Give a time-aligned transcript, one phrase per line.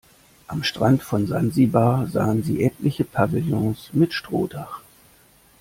[0.47, 4.81] Am Strand von Sansibar sahen sie etliche Pavillons mit Strohdach.